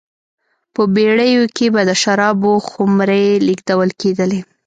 [0.73, 4.39] په بېړیو کې به د شرابو خُمرې لېږدول کېدلې